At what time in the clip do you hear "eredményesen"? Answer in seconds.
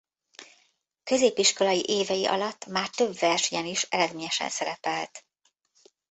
3.83-4.49